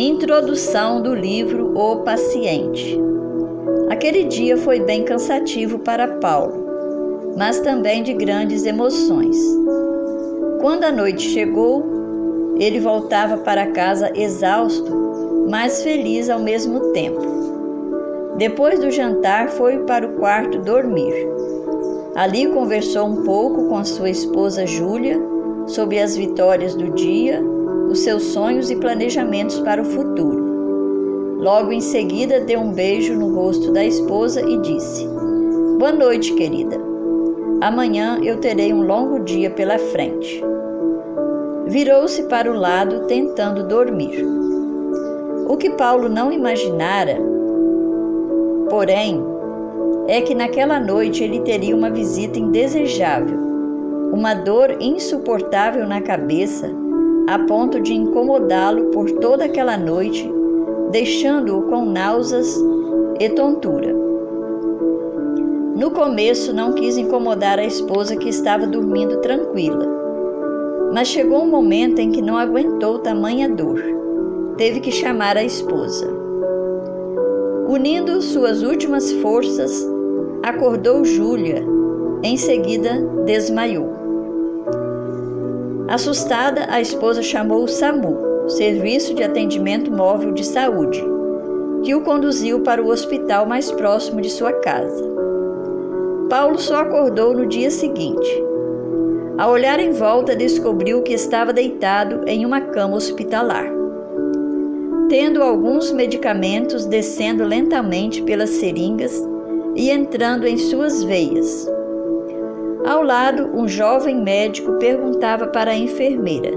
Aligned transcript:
Introdução 0.00 1.02
do 1.02 1.12
livro 1.12 1.76
O 1.76 2.04
Paciente. 2.04 2.96
Aquele 3.90 4.22
dia 4.22 4.56
foi 4.56 4.78
bem 4.78 5.04
cansativo 5.04 5.80
para 5.80 6.06
Paulo, 6.06 7.34
mas 7.36 7.58
também 7.58 8.04
de 8.04 8.12
grandes 8.12 8.64
emoções. 8.64 9.36
Quando 10.60 10.84
a 10.84 10.92
noite 10.92 11.22
chegou, 11.22 11.84
ele 12.60 12.78
voltava 12.78 13.38
para 13.38 13.72
casa 13.72 14.12
exausto, 14.14 14.88
mas 15.50 15.82
feliz 15.82 16.30
ao 16.30 16.38
mesmo 16.38 16.92
tempo. 16.92 17.20
Depois 18.36 18.78
do 18.78 18.92
jantar, 18.92 19.48
foi 19.48 19.78
para 19.78 20.06
o 20.06 20.12
quarto 20.12 20.60
dormir. 20.60 21.12
Ali 22.14 22.46
conversou 22.46 23.08
um 23.08 23.24
pouco 23.24 23.64
com 23.68 23.84
sua 23.84 24.10
esposa 24.10 24.64
Júlia 24.64 25.20
sobre 25.66 25.98
as 25.98 26.16
vitórias 26.16 26.76
do 26.76 26.88
dia 26.90 27.42
os 27.88 28.00
seus 28.00 28.22
sonhos 28.22 28.70
e 28.70 28.76
planejamentos 28.76 29.58
para 29.60 29.80
o 29.80 29.84
futuro. 29.84 31.38
Logo 31.38 31.72
em 31.72 31.80
seguida, 31.80 32.40
deu 32.40 32.60
um 32.60 32.72
beijo 32.72 33.14
no 33.14 33.34
rosto 33.34 33.72
da 33.72 33.84
esposa 33.84 34.42
e 34.42 34.58
disse: 34.58 35.06
Boa 35.78 35.92
noite, 35.92 36.34
querida. 36.34 36.76
Amanhã 37.60 38.20
eu 38.22 38.38
terei 38.38 38.72
um 38.72 38.82
longo 38.82 39.20
dia 39.20 39.50
pela 39.50 39.78
frente. 39.78 40.42
Virou-se 41.66 42.24
para 42.24 42.50
o 42.50 42.58
lado, 42.58 43.06
tentando 43.06 43.66
dormir. 43.66 44.24
O 45.48 45.56
que 45.56 45.70
Paulo 45.70 46.08
não 46.08 46.32
imaginara, 46.32 47.18
porém, 48.68 49.22
é 50.08 50.20
que 50.20 50.34
naquela 50.34 50.80
noite 50.80 51.22
ele 51.22 51.40
teria 51.40 51.74
uma 51.74 51.90
visita 51.90 52.38
indesejável, 52.38 53.38
uma 54.12 54.34
dor 54.34 54.76
insuportável 54.80 55.86
na 55.86 56.00
cabeça 56.00 56.70
a 57.28 57.38
ponto 57.40 57.78
de 57.78 57.92
incomodá-lo 57.92 58.86
por 58.86 59.10
toda 59.10 59.44
aquela 59.44 59.76
noite, 59.76 60.32
deixando-o 60.90 61.60
com 61.62 61.84
náuseas 61.84 62.58
e 63.20 63.28
tontura. 63.28 63.94
No 65.76 65.90
começo 65.90 66.54
não 66.54 66.72
quis 66.72 66.96
incomodar 66.96 67.58
a 67.58 67.64
esposa 67.64 68.16
que 68.16 68.30
estava 68.30 68.66
dormindo 68.66 69.20
tranquila, 69.20 69.86
mas 70.94 71.08
chegou 71.08 71.42
um 71.42 71.50
momento 71.50 71.98
em 71.98 72.10
que 72.10 72.22
não 72.22 72.38
aguentou 72.38 72.98
tamanha 73.00 73.46
dor. 73.46 73.78
Teve 74.56 74.80
que 74.80 74.90
chamar 74.90 75.36
a 75.36 75.44
esposa. 75.44 76.08
Unindo 77.68 78.22
suas 78.22 78.62
últimas 78.62 79.12
forças, 79.12 79.86
acordou 80.42 81.04
Júlia. 81.04 81.62
Em 82.22 82.38
seguida, 82.38 83.06
desmaiou. 83.26 83.97
Assustada, 85.88 86.66
a 86.68 86.82
esposa 86.82 87.22
chamou 87.22 87.64
o 87.64 87.68
SAMU, 87.68 88.18
Serviço 88.46 89.14
de 89.14 89.22
Atendimento 89.22 89.90
Móvel 89.90 90.32
de 90.32 90.44
Saúde, 90.44 91.02
que 91.82 91.94
o 91.94 92.02
conduziu 92.02 92.60
para 92.60 92.82
o 92.82 92.90
hospital 92.90 93.46
mais 93.46 93.70
próximo 93.72 94.20
de 94.20 94.28
sua 94.28 94.52
casa. 94.52 95.02
Paulo 96.28 96.58
só 96.58 96.82
acordou 96.82 97.32
no 97.32 97.46
dia 97.46 97.70
seguinte. 97.70 98.28
Ao 99.38 99.50
olhar 99.50 99.80
em 99.80 99.92
volta, 99.92 100.36
descobriu 100.36 101.00
que 101.00 101.14
estava 101.14 101.54
deitado 101.54 102.20
em 102.26 102.44
uma 102.44 102.60
cama 102.60 102.96
hospitalar. 102.96 103.72
Tendo 105.08 105.42
alguns 105.42 105.90
medicamentos 105.90 106.84
descendo 106.84 107.44
lentamente 107.44 108.20
pelas 108.24 108.50
seringas 108.50 109.26
e 109.74 109.88
entrando 109.88 110.46
em 110.46 110.58
suas 110.58 111.02
veias. 111.02 111.77
Ao 112.86 113.02
lado, 113.02 113.50
um 113.54 113.66
jovem 113.66 114.22
médico 114.22 114.72
perguntava 114.78 115.48
para 115.48 115.72
a 115.72 115.76
enfermeira: 115.76 116.56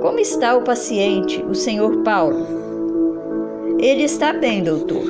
Como 0.00 0.18
está 0.18 0.54
o 0.54 0.62
paciente, 0.62 1.44
o 1.48 1.54
senhor 1.54 1.98
Paulo? 1.98 2.46
Ele 3.78 4.04
está 4.04 4.32
bem, 4.32 4.62
doutor. 4.62 5.02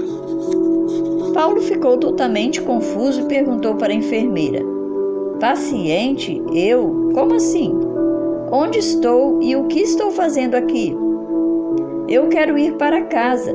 Paulo 1.34 1.60
ficou 1.60 1.96
totalmente 1.98 2.60
confuso 2.60 3.22
e 3.22 3.26
perguntou 3.26 3.74
para 3.74 3.92
a 3.92 3.96
enfermeira: 3.96 4.64
Paciente? 5.38 6.42
Eu? 6.52 7.10
Como 7.14 7.34
assim? 7.34 7.72
Onde 8.50 8.78
estou 8.78 9.42
e 9.42 9.54
o 9.54 9.64
que 9.64 9.80
estou 9.80 10.10
fazendo 10.10 10.54
aqui? 10.54 10.96
Eu 12.08 12.28
quero 12.28 12.58
ir 12.58 12.74
para 12.74 13.04
casa, 13.04 13.54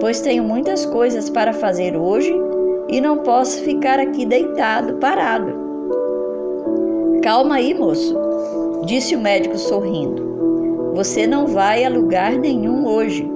pois 0.00 0.20
tenho 0.20 0.44
muitas 0.44 0.84
coisas 0.86 1.30
para 1.30 1.52
fazer 1.52 1.96
hoje 1.96 2.32
e 2.88 3.00
não 3.00 3.18
posso 3.18 3.62
ficar 3.62 3.98
aqui 3.98 4.24
deitado, 4.24 4.94
parado. 4.94 5.65
Calma 7.26 7.56
aí, 7.56 7.74
moço, 7.74 8.16
disse 8.84 9.16
o 9.16 9.20
médico 9.20 9.58
sorrindo. 9.58 10.92
Você 10.94 11.26
não 11.26 11.48
vai 11.48 11.84
a 11.84 11.88
lugar 11.88 12.38
nenhum 12.38 12.86
hoje, 12.86 13.28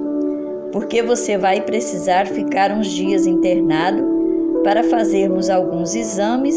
porque 0.71 1.03
você 1.03 1.37
vai 1.37 1.59
precisar 1.59 2.25
ficar 2.25 2.71
uns 2.71 2.87
dias 2.87 3.27
internado 3.27 4.61
para 4.63 4.81
fazermos 4.81 5.49
alguns 5.49 5.93
exames 5.93 6.55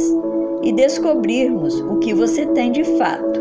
e 0.63 0.73
descobrirmos 0.73 1.81
o 1.81 1.99
que 1.99 2.15
você 2.15 2.47
tem 2.47 2.71
de 2.71 2.85
fato. 2.85 3.41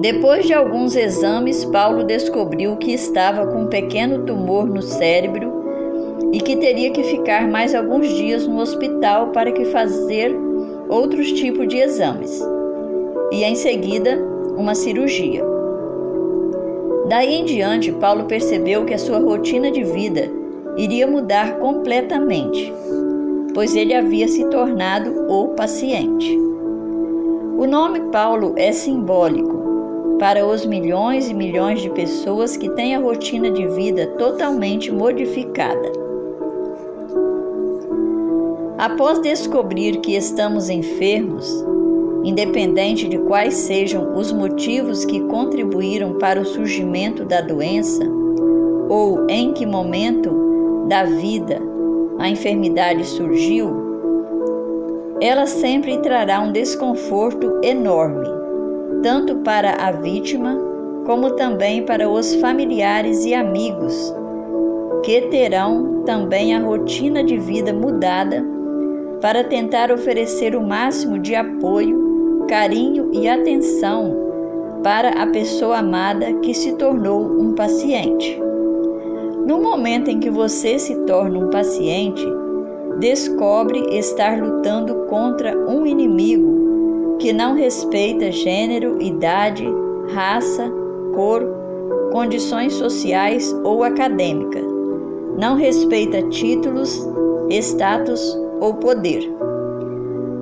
Depois 0.00 0.44
de 0.44 0.54
alguns 0.54 0.96
exames, 0.96 1.64
Paulo 1.66 2.02
descobriu 2.02 2.76
que 2.78 2.92
estava 2.92 3.46
com 3.46 3.60
um 3.60 3.68
pequeno 3.68 4.26
tumor 4.26 4.66
no 4.66 4.82
cérebro 4.82 5.52
e 6.32 6.40
que 6.40 6.56
teria 6.56 6.90
que 6.90 7.04
ficar 7.04 7.46
mais 7.46 7.76
alguns 7.76 8.08
dias 8.08 8.44
no 8.44 8.58
hospital 8.58 9.28
para 9.28 9.52
que 9.52 9.66
fazer 9.66 10.36
outros 10.88 11.32
tipos 11.32 11.68
de 11.68 11.78
exames 11.78 12.42
e, 13.32 13.42
em 13.42 13.54
seguida, 13.54 14.18
uma 14.56 14.74
cirurgia. 14.74 15.44
Daí 17.08 17.34
em 17.34 17.44
diante, 17.44 17.92
Paulo 17.92 18.24
percebeu 18.24 18.84
que 18.84 18.94
a 18.94 18.98
sua 18.98 19.18
rotina 19.18 19.70
de 19.70 19.84
vida 19.84 20.30
iria 20.76 21.06
mudar 21.06 21.58
completamente, 21.58 22.72
pois 23.52 23.76
ele 23.76 23.94
havia 23.94 24.26
se 24.26 24.44
tornado 24.46 25.26
o 25.28 25.48
paciente. 25.48 26.36
O 27.56 27.66
nome 27.66 28.00
Paulo 28.10 28.54
é 28.56 28.72
simbólico 28.72 29.62
para 30.18 30.46
os 30.46 30.64
milhões 30.64 31.28
e 31.28 31.34
milhões 31.34 31.80
de 31.80 31.90
pessoas 31.90 32.56
que 32.56 32.70
têm 32.70 32.94
a 32.94 33.00
rotina 33.00 33.50
de 33.50 33.66
vida 33.68 34.06
totalmente 34.18 34.90
modificada. 34.90 36.03
Após 38.76 39.20
descobrir 39.20 39.98
que 39.98 40.16
estamos 40.16 40.68
enfermos, 40.68 41.64
independente 42.24 43.08
de 43.08 43.18
quais 43.18 43.54
sejam 43.54 44.16
os 44.16 44.32
motivos 44.32 45.04
que 45.04 45.20
contribuíram 45.20 46.14
para 46.14 46.40
o 46.40 46.44
surgimento 46.44 47.24
da 47.24 47.40
doença, 47.40 48.02
ou 48.88 49.26
em 49.28 49.52
que 49.52 49.64
momento 49.64 50.84
da 50.88 51.04
vida 51.04 51.62
a 52.18 52.28
enfermidade 52.28 53.04
surgiu, 53.06 53.70
ela 55.20 55.46
sempre 55.46 55.98
trará 55.98 56.40
um 56.40 56.50
desconforto 56.50 57.60
enorme, 57.62 58.28
tanto 59.04 59.36
para 59.36 59.70
a 59.74 59.92
vítima 59.92 60.58
como 61.06 61.30
também 61.36 61.84
para 61.84 62.08
os 62.10 62.34
familiares 62.36 63.24
e 63.24 63.34
amigos, 63.34 64.12
que 65.04 65.20
terão 65.28 66.02
também 66.04 66.56
a 66.56 66.60
rotina 66.60 67.22
de 67.22 67.38
vida 67.38 67.72
mudada 67.72 68.53
para 69.20 69.44
tentar 69.44 69.90
oferecer 69.90 70.54
o 70.54 70.62
máximo 70.62 71.18
de 71.18 71.34
apoio, 71.34 72.46
carinho 72.48 73.10
e 73.12 73.28
atenção 73.28 74.24
para 74.82 75.10
a 75.10 75.26
pessoa 75.26 75.78
amada 75.78 76.32
que 76.34 76.52
se 76.52 76.74
tornou 76.74 77.22
um 77.40 77.54
paciente. 77.54 78.38
No 79.46 79.60
momento 79.60 80.10
em 80.10 80.20
que 80.20 80.30
você 80.30 80.78
se 80.78 80.94
torna 81.06 81.38
um 81.38 81.50
paciente, 81.50 82.26
descobre 82.98 83.80
estar 83.96 84.42
lutando 84.42 84.94
contra 85.06 85.56
um 85.68 85.86
inimigo 85.86 87.16
que 87.18 87.32
não 87.32 87.54
respeita 87.54 88.30
gênero, 88.30 89.00
idade, 89.00 89.66
raça, 90.14 90.70
cor, 91.14 91.42
condições 92.12 92.74
sociais 92.74 93.54
ou 93.64 93.82
acadêmicas. 93.82 94.64
Não 95.38 95.56
respeita 95.56 96.22
títulos, 96.28 97.06
status 97.50 98.43
ou 98.60 98.74
poder. 98.74 99.30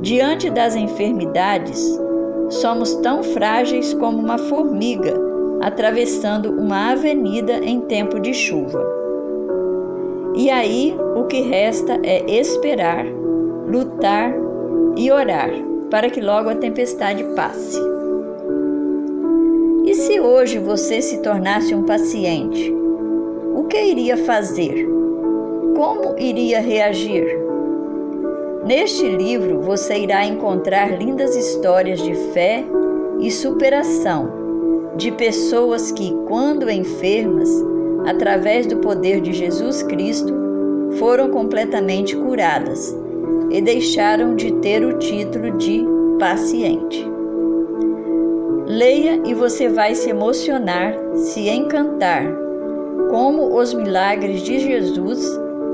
Diante 0.01 0.51
das 0.51 0.75
enfermidades, 0.75 1.99
somos 2.49 2.95
tão 2.97 3.23
frágeis 3.23 3.95
como 3.95 4.19
uma 4.19 4.39
formiga 4.39 5.33
atravessando 5.63 6.51
uma 6.51 6.91
avenida 6.91 7.55
em 7.59 7.81
tempo 7.83 8.19
de 8.19 8.35
chuva. 8.35 8.85
E 10.35 10.51
aí 10.51 10.97
o 11.15 11.25
que 11.25 11.41
resta 11.43 12.01
é 12.03 12.25
esperar, 12.29 13.07
lutar 13.69 14.35
e 14.97 15.11
orar 15.11 15.51
para 15.91 16.11
que 16.11 16.21
logo 16.21 16.49
a 16.49 16.55
tempestade 16.57 17.23
passe. 17.37 17.79
E 19.85 19.95
se 19.95 20.19
hoje 20.19 20.59
você 20.59 21.01
se 21.03 21.23
tornasse 21.23 21.75
um 21.75 21.85
paciente, 21.85 22.73
o 23.55 23.65
que 23.65 23.79
iria 23.79 24.17
fazer? 24.17 24.89
Como 25.77 26.19
iria 26.19 26.61
reagir? 26.61 27.42
Neste 28.65 29.09
livro 29.09 29.61
você 29.61 29.99
irá 29.99 30.25
encontrar 30.25 30.97
lindas 30.97 31.35
histórias 31.35 32.01
de 32.01 32.15
fé 32.33 32.65
e 33.19 33.29
superação 33.29 34.43
de 34.97 35.11
pessoas 35.11 35.91
que, 35.91 36.15
quando 36.29 36.71
enfermas, 36.71 37.49
através 38.07 38.67
do 38.67 38.77
poder 38.77 39.21
de 39.21 39.33
Jesus 39.33 39.83
Cristo, 39.83 40.33
foram 40.99 41.31
completamente 41.31 42.17
curadas 42.17 42.97
e 43.51 43.61
deixaram 43.61 44.37
de 44.37 44.53
ter 44.53 44.85
o 44.85 44.97
título 44.99 45.57
de 45.59 45.85
paciente. 46.21 47.05
Leia 48.67 49.23
e 49.27 49.35
você 49.35 49.69
vai 49.69 49.97
se 49.97 50.11
emocionar, 50.11 50.95
se 51.17 51.49
encantar, 51.49 52.25
como 53.11 53.59
os 53.59 53.75
milagres 53.75 54.41
de 54.43 54.61
Jesus 54.61 55.27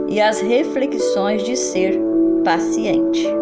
e 0.09 0.21
as 0.21 0.41
reflexões 0.41 1.43
de 1.43 1.55
ser 1.55 2.09
paciente. 2.45 3.38